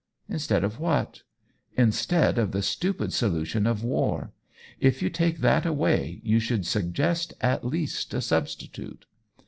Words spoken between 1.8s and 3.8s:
"Instead of the stupid solution